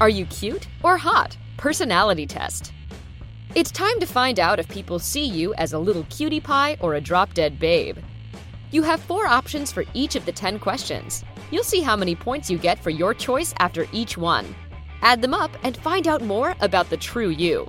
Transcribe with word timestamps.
Are 0.00 0.08
you 0.08 0.26
cute 0.26 0.68
or 0.84 0.96
hot? 0.96 1.36
Personality 1.56 2.24
test. 2.24 2.72
It's 3.56 3.72
time 3.72 3.98
to 3.98 4.06
find 4.06 4.38
out 4.38 4.60
if 4.60 4.68
people 4.68 5.00
see 5.00 5.24
you 5.24 5.54
as 5.54 5.72
a 5.72 5.78
little 5.78 6.06
cutie 6.08 6.38
pie 6.38 6.76
or 6.78 6.94
a 6.94 7.00
drop 7.00 7.34
dead 7.34 7.58
babe. 7.58 7.98
You 8.70 8.84
have 8.84 9.00
four 9.00 9.26
options 9.26 9.72
for 9.72 9.84
each 9.94 10.14
of 10.14 10.24
the 10.24 10.30
10 10.30 10.60
questions. 10.60 11.24
You'll 11.50 11.64
see 11.64 11.80
how 11.80 11.96
many 11.96 12.14
points 12.14 12.48
you 12.48 12.58
get 12.58 12.78
for 12.78 12.90
your 12.90 13.12
choice 13.12 13.52
after 13.58 13.88
each 13.92 14.16
one. 14.16 14.54
Add 15.02 15.20
them 15.20 15.34
up 15.34 15.50
and 15.64 15.76
find 15.76 16.06
out 16.06 16.22
more 16.22 16.54
about 16.60 16.90
the 16.90 16.96
true 16.96 17.30
you. 17.30 17.68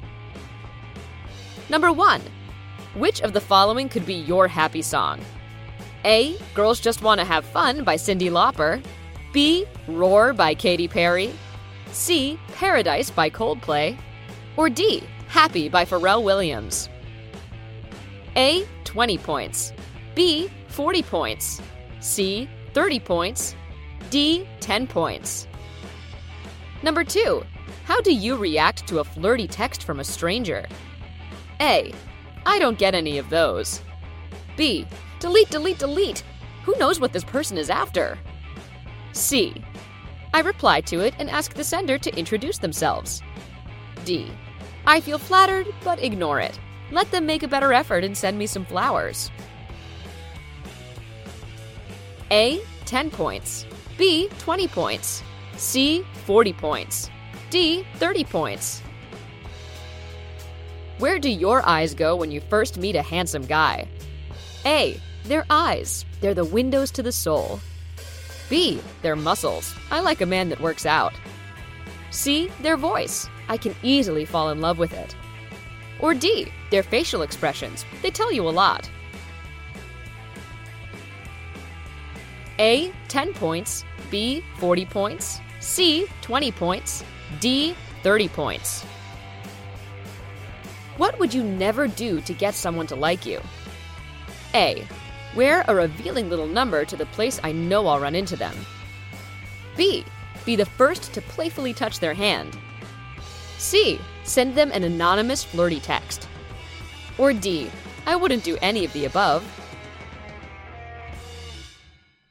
Number 1.67 1.91
1. 1.91 2.21
Which 2.93 3.21
of 3.21 3.33
the 3.33 3.41
following 3.41 3.89
could 3.89 4.05
be 4.05 4.13
your 4.13 4.47
happy 4.47 4.83
song? 4.83 5.19
A. 6.05 6.37
Girls 6.53 6.79
Just 6.79 7.01
Wanna 7.01 7.25
Have 7.25 7.45
Fun 7.45 7.83
by 7.83 7.95
Cyndi 7.95 8.29
Lauper. 8.29 8.83
B. 9.33 9.65
Roar 9.87 10.33
by 10.33 10.53
Katy 10.53 10.87
Perry. 10.87 11.31
C. 11.91 12.39
Paradise 12.55 13.09
by 13.09 13.29
Coldplay. 13.29 13.97
Or 14.57 14.69
D. 14.69 15.03
Happy 15.27 15.69
by 15.69 15.85
Pharrell 15.85 16.23
Williams. 16.23 16.89
A. 18.35 18.67
20 18.83 19.17
points. 19.17 19.73
B. 20.15 20.49
40 20.67 21.03
points. 21.03 21.61
C. 21.99 22.49
30 22.73 22.99
points. 22.99 23.55
D. 24.09 24.47
10 24.59 24.87
points. 24.87 25.47
Number 26.83 27.03
2. 27.03 27.43
How 27.85 28.01
do 28.01 28.13
you 28.13 28.37
react 28.37 28.87
to 28.87 28.99
a 28.99 29.03
flirty 29.03 29.47
text 29.47 29.83
from 29.83 29.99
a 29.99 30.03
stranger? 30.03 30.65
A. 31.59 31.93
I 32.45 32.59
don't 32.59 32.77
get 32.77 32.95
any 32.95 33.17
of 33.17 33.29
those. 33.29 33.81
B. 34.55 34.87
Delete, 35.19 35.49
delete, 35.49 35.79
delete. 35.79 36.23
Who 36.63 36.75
knows 36.77 36.99
what 36.99 37.13
this 37.13 37.23
person 37.23 37.57
is 37.57 37.69
after? 37.69 38.17
C. 39.11 39.53
I 40.33 40.41
reply 40.41 40.81
to 40.81 40.99
it 40.99 41.15
and 41.17 41.29
ask 41.29 41.53
the 41.53 41.63
sender 41.63 41.97
to 41.97 42.15
introduce 42.17 42.57
themselves. 42.59 43.21
D. 44.05 44.31
I 44.85 45.01
feel 45.01 45.17
flattered, 45.17 45.67
but 45.83 46.01
ignore 46.01 46.39
it. 46.39 46.59
Let 46.91 47.11
them 47.11 47.25
make 47.25 47.43
a 47.43 47.47
better 47.47 47.73
effort 47.73 48.03
and 48.03 48.17
send 48.17 48.37
me 48.37 48.47
some 48.47 48.65
flowers. 48.65 49.31
A. 52.31 52.61
10 52.85 53.09
points. 53.09 53.65
B. 53.97 54.29
20 54.39 54.67
points. 54.67 55.23
C. 55.57 56.05
40 56.25 56.53
points. 56.53 57.09
D. 57.49 57.85
30 57.95 58.23
points. 58.23 58.81
Where 60.99 61.17
do 61.17 61.29
your 61.29 61.67
eyes 61.67 61.93
go 61.95 62.15
when 62.15 62.29
you 62.29 62.41
first 62.41 62.77
meet 62.77 62.95
a 62.95 63.01
handsome 63.01 63.45
guy? 63.45 63.87
A. 64.65 64.99
Their 65.25 65.45
eyes. 65.49 66.05
They're 66.21 66.33
the 66.33 66.45
windows 66.45 66.91
to 66.91 67.03
the 67.03 67.11
soul. 67.11 67.59
B. 68.49 68.81
Their 69.01 69.15
muscles. 69.15 69.75
I 69.91 69.99
like 69.99 70.21
a 70.21 70.25
man 70.25 70.49
that 70.49 70.59
works 70.59 70.85
out. 70.85 71.13
C. 72.09 72.51
Their 72.61 72.77
voice. 72.77 73.29
I 73.47 73.57
can 73.57 73.75
easily 73.83 74.25
fall 74.25 74.49
in 74.49 74.61
love 74.61 74.79
with 74.79 74.93
it. 74.93 75.15
Or 75.99 76.13
D. 76.13 76.51
Their 76.71 76.83
facial 76.83 77.21
expressions. 77.21 77.85
They 78.01 78.09
tell 78.09 78.31
you 78.31 78.47
a 78.47 78.49
lot. 78.49 78.89
A. 82.57 82.91
10 83.07 83.33
points. 83.33 83.85
B. 84.09 84.43
40 84.57 84.85
points. 84.85 85.39
C. 85.59 86.07
20 86.21 86.51
points. 86.51 87.03
D. 87.39 87.75
30 88.03 88.27
points. 88.29 88.83
What 90.97 91.17
would 91.19 91.33
you 91.33 91.43
never 91.43 91.87
do 91.87 92.19
to 92.21 92.33
get 92.33 92.53
someone 92.55 92.87
to 92.87 92.95
like 92.95 93.25
you? 93.25 93.39
A. 94.53 94.85
Wear 95.35 95.63
a 95.67 95.75
revealing 95.75 96.29
little 96.29 96.47
number 96.47 96.85
to 96.85 96.95
the 96.95 97.05
place 97.07 97.39
I 97.43 97.51
know 97.51 97.87
I'll 97.87 97.99
run 97.99 98.15
into 98.15 98.35
them. 98.35 98.55
B. 99.77 100.03
Be 100.45 100.55
the 100.55 100.65
first 100.65 101.13
to 101.13 101.21
playfully 101.21 101.73
touch 101.73 101.99
their 101.99 102.13
hand. 102.13 102.57
C. 103.57 103.99
Send 104.23 104.55
them 104.55 104.71
an 104.71 104.83
anonymous 104.83 105.43
flirty 105.43 105.79
text. 105.79 106.27
Or 107.17 107.33
D. 107.33 107.69
I 108.05 108.15
wouldn't 108.15 108.43
do 108.43 108.57
any 108.61 108.85
of 108.85 108.93
the 108.93 109.05
above. 109.05 109.43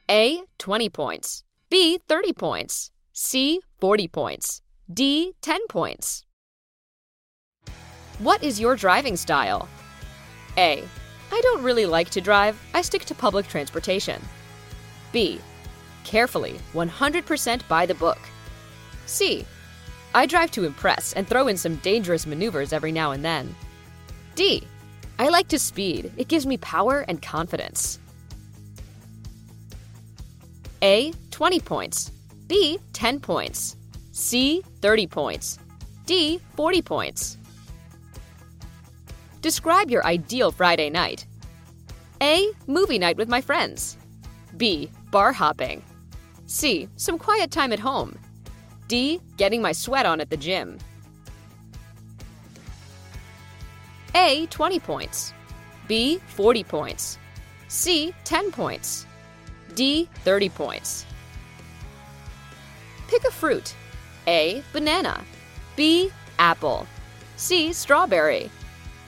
A. 0.09 0.41
20 0.57 0.89
points. 0.89 1.43
B. 1.69 1.99
30 2.07 2.33
points. 2.33 2.91
C. 3.13 3.61
40 3.79 4.07
points. 4.07 4.61
D. 4.91 5.33
10 5.41 5.67
points. 5.67 6.25
What 8.17 8.43
is 8.43 8.59
your 8.59 8.75
driving 8.75 9.15
style? 9.15 9.69
A. 10.57 10.83
I 11.31 11.41
don't 11.41 11.63
really 11.63 11.85
like 11.85 12.09
to 12.11 12.21
drive, 12.21 12.59
I 12.73 12.81
stick 12.81 13.05
to 13.05 13.15
public 13.15 13.47
transportation. 13.47 14.21
B. 15.11 15.39
Carefully, 16.03 16.59
100% 16.73 17.67
by 17.67 17.85
the 17.85 17.95
book. 17.95 18.19
C. 19.05 19.45
I 20.13 20.25
drive 20.25 20.51
to 20.51 20.65
impress 20.65 21.13
and 21.13 21.27
throw 21.27 21.47
in 21.47 21.57
some 21.57 21.75
dangerous 21.77 22.25
maneuvers 22.25 22.73
every 22.73 22.91
now 22.91 23.11
and 23.11 23.23
then. 23.23 23.55
D. 24.35 24.63
I 25.19 25.29
like 25.29 25.47
to 25.49 25.59
speed, 25.59 26.11
it 26.17 26.27
gives 26.27 26.45
me 26.45 26.57
power 26.57 27.05
and 27.07 27.21
confidence. 27.21 27.99
A. 30.81 31.11
20 31.31 31.59
points. 31.59 32.11
B. 32.47 32.79
10 32.93 33.19
points. 33.19 33.75
C. 34.11 34.63
30 34.81 35.07
points. 35.07 35.59
D. 36.05 36.39
40 36.55 36.81
points. 36.81 37.38
Describe 39.41 39.89
your 39.89 40.05
ideal 40.05 40.51
Friday 40.51 40.89
night. 40.89 41.25
A. 42.21 42.51
Movie 42.67 42.99
night 42.99 43.15
with 43.15 43.29
my 43.29 43.39
friends. 43.39 43.97
B. 44.57 44.91
Bar 45.11 45.31
hopping. 45.31 45.81
C. 46.45 46.89
Some 46.97 47.17
quiet 47.17 47.49
time 47.49 47.71
at 47.71 47.79
home. 47.79 48.19
D. 48.89 49.21
Getting 49.37 49.61
my 49.61 49.71
sweat 49.71 50.05
on 50.05 50.19
at 50.19 50.29
the 50.29 50.35
gym. 50.35 50.77
A. 54.13 54.45
20 54.47 54.79
points. 54.79 55.33
B. 55.87 56.19
40 56.27 56.63
points. 56.65 57.17
C. 57.69 58.13
10 58.25 58.51
points. 58.51 59.05
D. 59.73 60.09
30 60.25 60.49
points. 60.49 61.05
Pick 63.07 63.23
a 63.23 63.31
fruit. 63.31 63.73
A. 64.27 64.61
Banana. 64.73 65.23
B. 65.77 66.11
Apple. 66.39 66.85
C. 67.37 67.71
Strawberry. 67.71 68.51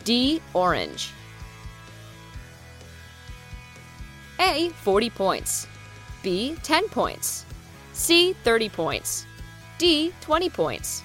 D. 0.03 0.41
Orange. 0.53 1.13
A. 4.39 4.69
40 4.69 5.09
points. 5.11 5.67
B. 6.23 6.55
10 6.63 6.89
points. 6.89 7.45
C. 7.93 8.33
30 8.43 8.69
points. 8.69 9.25
D. 9.77 10.13
20 10.21 10.49
points. 10.49 11.03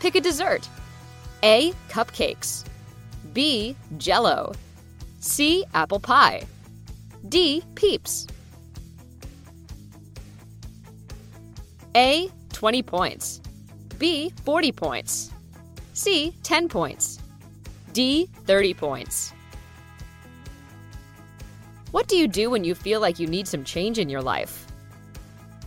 Pick 0.00 0.14
a 0.14 0.20
dessert. 0.20 0.68
A. 1.42 1.72
Cupcakes. 1.88 2.64
B. 3.32 3.76
Jello. 3.98 4.52
C. 5.20 5.64
Apple 5.74 6.00
pie. 6.00 6.44
D. 7.28 7.62
Peeps. 7.74 8.26
A. 11.94 12.30
20 12.52 12.82
points. 12.82 13.40
B. 13.98 14.32
40 14.44 14.72
points. 14.72 15.30
C. 15.94 16.34
10 16.42 16.68
points. 16.68 17.20
D. 17.92 18.28
30 18.46 18.74
points. 18.74 19.32
What 21.90 22.08
do 22.08 22.16
you 22.16 22.26
do 22.26 22.48
when 22.48 22.64
you 22.64 22.74
feel 22.74 23.00
like 23.00 23.18
you 23.18 23.26
need 23.26 23.46
some 23.46 23.64
change 23.64 23.98
in 23.98 24.08
your 24.08 24.22
life? 24.22 24.66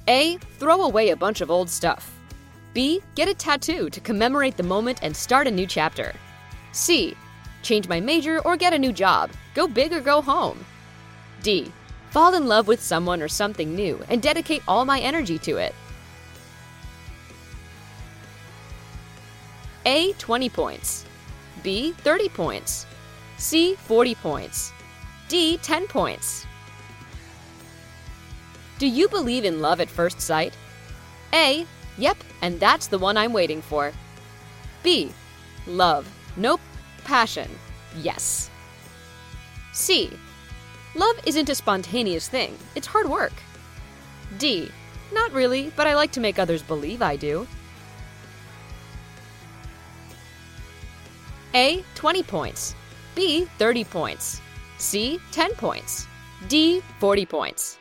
A. 0.08 0.38
Throw 0.58 0.82
away 0.84 1.10
a 1.10 1.16
bunch 1.16 1.42
of 1.42 1.52
old 1.52 1.70
stuff. 1.70 2.12
B. 2.74 3.02
Get 3.14 3.30
a 3.30 3.34
tattoo 3.36 3.90
to 3.92 4.00
commemorate 4.00 4.58
the 4.58 4.64
moment 4.64 5.00
and 5.04 5.16
start 5.16 5.48
a 5.48 5.52
new 5.52 5.68
chapter. 5.68 6.14
C. 6.72 7.16
Change 7.62 7.88
my 7.88 8.00
major 8.00 8.40
or 8.40 8.58
get 8.58 8.74
a 8.74 8.80
new 8.80 8.92
job. 8.92 9.30
Go 9.54 9.68
big 9.68 9.94
or 9.94 10.02
go 10.02 10.22
home. 10.22 10.66
D. 11.44 11.72
Fall 12.10 12.34
in 12.34 12.48
love 12.48 12.68
with 12.68 12.82
someone 12.82 13.22
or 13.22 13.28
something 13.28 13.76
new 13.76 14.04
and 14.10 14.22
dedicate 14.22 14.64
all 14.68 14.86
my 14.86 15.00
energy 15.00 15.38
to 15.40 15.58
it. 15.58 15.76
A. 19.86 20.14
20 20.14 20.50
points. 20.50 21.06
B. 21.64 21.94
30 22.00 22.30
points. 22.30 22.86
C. 23.38 23.76
40 23.76 24.16
points. 24.16 24.74
D. 25.28 25.58
10 25.58 25.88
points. 25.88 26.46
Do 28.78 28.88
you 28.88 29.08
believe 29.08 29.46
in 29.46 29.62
love 29.62 29.80
at 29.80 29.90
first 29.90 30.20
sight? 30.20 30.54
A. 31.34 31.66
Yep, 31.98 32.18
and 32.42 32.60
that's 32.60 32.88
the 32.88 33.00
one 33.00 33.16
I'm 33.16 33.32
waiting 33.32 33.62
for. 33.62 33.94
B. 34.84 35.12
Love. 35.66 36.08
Nope. 36.36 36.62
Passion. 37.04 37.50
Yes. 38.02 38.50
C. 39.72 40.10
Love 40.96 41.16
isn't 41.26 41.50
a 41.50 41.56
spontaneous 41.56 42.28
thing, 42.28 42.58
it's 42.76 42.88
hard 42.88 43.10
work. 43.10 43.34
D. 44.38 44.72
Not 45.14 45.32
really, 45.34 45.72
but 45.76 45.88
I 45.88 45.96
like 45.96 46.12
to 46.14 46.20
make 46.22 46.40
others 46.40 46.62
believe 46.62 47.02
I 47.02 47.16
do. 47.16 47.48
A. 51.56 51.82
20 51.96 52.22
points. 52.22 52.76
B. 53.16 53.46
30 53.60 53.86
points. 53.86 54.42
C. 54.78 55.18
10 55.32 55.54
points. 55.54 56.06
D. 56.50 56.82
40 57.00 57.26
points. 57.26 57.80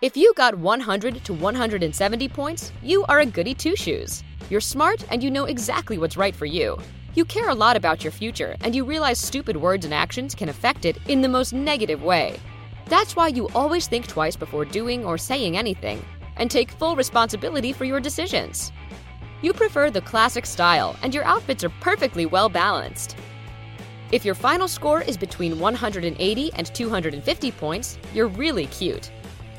If 0.00 0.16
you 0.16 0.32
got 0.36 0.54
100 0.54 1.22
to 1.22 1.34
170 1.34 2.28
points, 2.28 2.72
you 2.82 3.04
are 3.10 3.20
a 3.20 3.26
goody 3.26 3.52
two 3.52 3.76
shoes. 3.76 4.24
You're 4.48 4.62
smart 4.62 5.04
and 5.10 5.22
you 5.22 5.30
know 5.30 5.44
exactly 5.44 5.98
what's 5.98 6.16
right 6.16 6.34
for 6.34 6.46
you. 6.46 6.78
You 7.14 7.26
care 7.26 7.50
a 7.50 7.54
lot 7.54 7.76
about 7.76 8.04
your 8.04 8.10
future 8.10 8.56
and 8.62 8.74
you 8.74 8.84
realize 8.86 9.18
stupid 9.18 9.58
words 9.58 9.84
and 9.84 9.92
actions 9.92 10.34
can 10.34 10.48
affect 10.48 10.86
it 10.86 10.96
in 11.08 11.20
the 11.20 11.28
most 11.28 11.52
negative 11.52 12.02
way. 12.02 12.40
That's 12.86 13.16
why 13.16 13.28
you 13.28 13.48
always 13.54 13.86
think 13.86 14.06
twice 14.06 14.36
before 14.36 14.64
doing 14.64 15.04
or 15.04 15.18
saying 15.18 15.58
anything 15.58 16.02
and 16.36 16.50
take 16.50 16.70
full 16.70 16.96
responsibility 16.96 17.72
for 17.72 17.84
your 17.84 18.00
decisions. 18.00 18.72
You 19.42 19.52
prefer 19.52 19.90
the 19.90 20.00
classic 20.00 20.46
style 20.46 20.96
and 21.02 21.14
your 21.14 21.24
outfits 21.24 21.64
are 21.64 21.72
perfectly 21.80 22.26
well 22.26 22.48
balanced. 22.48 23.16
If 24.12 24.24
your 24.24 24.34
final 24.34 24.68
score 24.68 25.02
is 25.02 25.16
between 25.16 25.58
180 25.58 26.52
and 26.54 26.74
250 26.74 27.50
points, 27.52 27.98
you're 28.14 28.28
really 28.28 28.66
cute. 28.66 29.10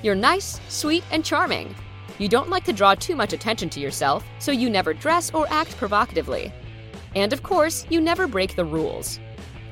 You're 0.02 0.16
nice, 0.16 0.60
sweet, 0.70 1.04
and 1.12 1.24
charming. 1.26 1.76
You 2.18 2.28
don't 2.28 2.50
like 2.50 2.64
to 2.64 2.74
draw 2.74 2.96
too 2.96 3.16
much 3.16 3.34
attention 3.34 3.70
to 3.72 3.80
yourself, 3.80 4.24
so 4.40 4.52
you 4.52 4.70
never 4.70 4.94
dress 4.94 5.34
or 5.34 5.48
act 5.50 5.76
provocatively. 5.78 6.52
And 7.16 7.34
of 7.34 7.44
course, 7.44 7.86
you 7.90 8.00
never 8.00 8.28
break 8.28 8.56
the 8.56 8.66
rules. 8.66 9.20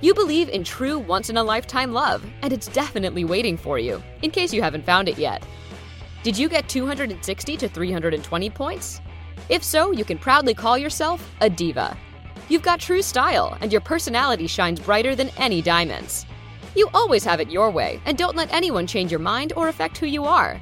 You 0.01 0.13
believe 0.13 0.49
in 0.49 0.63
true 0.63 0.99
once 0.99 1.29
in 1.29 1.37
a 1.37 1.43
lifetime 1.43 1.93
love, 1.93 2.23
and 2.41 2.51
it's 2.51 2.67
definitely 2.67 3.23
waiting 3.23 3.57
for 3.57 3.79
you, 3.79 4.03
in 4.21 4.29
case 4.29 4.53
you 4.53 4.61
haven't 4.61 4.85
found 4.85 5.07
it 5.07 5.17
yet. 5.17 5.43
Did 6.25 6.35
you 6.35 6.49
get 6.49 6.67
260 6.67 7.55
to 7.55 7.69
320 7.69 8.49
points? 8.49 8.99
If 9.49 9.63
so, 9.63 9.91
you 9.91 10.03
can 10.03 10.17
proudly 10.17 10.55
call 10.55 10.75
yourself 10.75 11.31
a 11.39 11.47
diva. 11.47 11.95
You've 12.49 12.63
got 12.63 12.79
true 12.79 13.03
style, 13.03 13.55
and 13.61 13.71
your 13.71 13.81
personality 13.81 14.47
shines 14.47 14.79
brighter 14.79 15.13
than 15.13 15.29
any 15.37 15.61
diamonds. 15.61 16.25
You 16.75 16.89
always 16.95 17.23
have 17.25 17.41
it 17.41 17.51
your 17.51 17.69
way, 17.69 18.01
and 18.05 18.17
don't 18.17 18.35
let 18.35 18.51
anyone 18.51 18.87
change 18.87 19.11
your 19.11 19.19
mind 19.19 19.53
or 19.55 19.67
affect 19.67 19.99
who 19.99 20.07
you 20.07 20.25
are. 20.25 20.59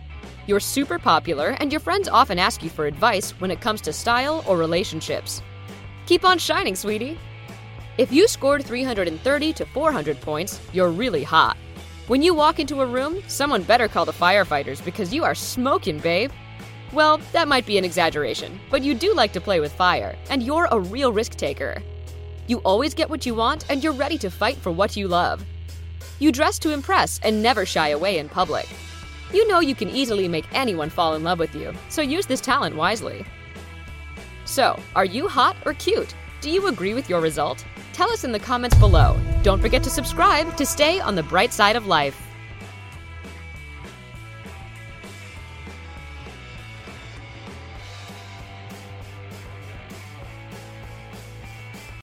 You're 0.48 0.60
super 0.60 1.00
popular, 1.00 1.56
and 1.62 1.72
your 1.72 1.80
friends 1.80 2.10
often 2.10 2.40
ask 2.40 2.62
you 2.62 2.70
for 2.70 2.86
advice 2.86 3.32
when 3.40 3.50
it 3.50 3.62
comes 3.62 3.80
to 3.84 3.94
style 3.94 4.44
or 4.46 4.58
relationships. 4.58 5.42
Keep 6.08 6.26
on 6.26 6.40
shining, 6.40 6.76
sweetie. 6.76 7.18
If 7.98 8.12
you 8.12 8.28
scored 8.28 8.66
330 8.66 9.54
to 9.54 9.66
400 9.68 10.20
points, 10.20 10.60
you're 10.74 10.92
really 10.92 11.24
hot. 11.24 11.56
When 12.08 12.22
you 12.22 12.34
walk 12.34 12.60
into 12.60 12.82
a 12.82 12.86
room, 12.86 13.24
someone 13.30 13.64
better 13.64 13.88
call 13.88 14.04
the 14.04 14.12
firefighters 14.12 14.84
because 14.84 15.14
you 15.14 15.24
are 15.24 15.34
smoking, 15.34 16.00
babe. 16.00 16.32
Well, 16.92 17.20
that 17.32 17.48
might 17.48 17.66
be 17.66 17.78
an 17.78 17.86
exaggeration, 17.86 18.60
but 18.70 18.84
you 18.84 18.94
do 18.94 19.14
like 19.14 19.32
to 19.32 19.40
play 19.40 19.62
with 19.62 19.72
fire, 19.72 20.18
and 20.30 20.44
you're 20.44 20.68
a 20.70 20.82
real 20.82 21.14
risk 21.14 21.36
taker. 21.36 21.82
You 22.48 22.58
always 22.66 22.94
get 22.94 23.10
what 23.10 23.26
you 23.26 23.34
want, 23.34 23.70
and 23.70 23.82
you're 23.82 23.94
ready 23.94 24.18
to 24.18 24.30
fight 24.30 24.58
for 24.58 24.70
what 24.70 24.98
you 24.98 25.08
love. 25.08 25.46
You 26.20 26.34
dress 26.34 26.60
to 26.60 26.74
impress 26.74 27.22
and 27.24 27.42
never 27.42 27.66
shy 27.66 27.90
away 27.90 28.18
in 28.18 28.28
public. 28.28 28.68
You 29.32 29.48
know 29.48 29.62
you 29.62 29.74
can 29.74 29.90
easily 29.90 30.28
make 30.28 30.46
anyone 30.52 30.90
fall 30.90 31.16
in 31.16 31.24
love 31.24 31.40
with 31.40 31.56
you, 31.56 31.74
so 31.88 32.02
use 32.02 32.26
this 32.26 32.42
talent 32.42 32.76
wisely. 32.76 33.26
So, 34.44 34.78
are 34.94 35.06
you 35.06 35.30
hot 35.30 35.56
or 35.66 35.74
cute? 35.76 36.14
Do 36.42 36.52
you 36.52 36.68
agree 36.68 36.94
with 36.94 37.10
your 37.10 37.22
result? 37.22 37.64
Tell 37.94 38.12
us 38.12 38.24
in 38.24 38.32
the 38.32 38.40
comments 38.40 38.76
below. 38.80 39.16
Don't 39.44 39.62
forget 39.62 39.84
to 39.84 39.90
subscribe 39.92 40.58
to 40.58 40.66
stay 40.66 41.00
on 41.00 41.14
the 41.14 41.22
bright 41.22 41.54
side 41.54 41.76
of 41.76 41.86
life. 41.86 42.20